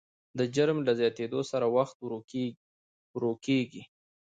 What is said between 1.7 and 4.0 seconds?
وخت ورو کېږي.